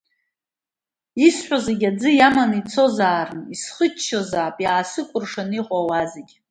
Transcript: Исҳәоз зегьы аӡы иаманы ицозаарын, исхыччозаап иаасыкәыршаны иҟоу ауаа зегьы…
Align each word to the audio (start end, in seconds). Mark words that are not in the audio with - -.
Исҳәоз 1.25 1.63
зегьы 1.67 1.87
аӡы 1.91 2.09
иаманы 2.15 2.55
ицозаарын, 2.61 3.43
исхыччозаап 3.53 4.57
иаасыкәыршаны 4.61 5.53
иҟоу 5.59 5.81
ауаа 5.83 6.05
зегьы… 6.11 6.35